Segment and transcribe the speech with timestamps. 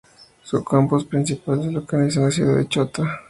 [0.41, 3.19] Su campus principal se localiza en la ciudad de Chota.